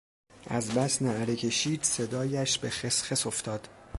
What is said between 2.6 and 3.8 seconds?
خس خس افتاد.